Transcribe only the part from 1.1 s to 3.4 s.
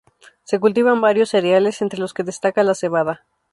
cereales, entre los que destaca la cebada.